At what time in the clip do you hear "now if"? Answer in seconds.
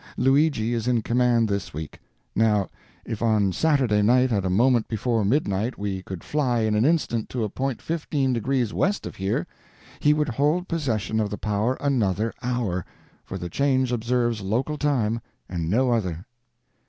2.35-3.21